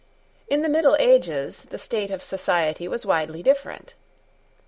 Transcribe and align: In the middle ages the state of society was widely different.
In 0.47 0.63
the 0.63 0.67
middle 0.67 0.95
ages 0.97 1.65
the 1.65 1.77
state 1.77 2.09
of 2.09 2.23
society 2.23 2.87
was 2.87 3.05
widely 3.05 3.43
different. 3.43 3.93